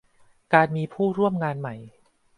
[0.53, 1.75] การมีผู้ร่วมงานใหม่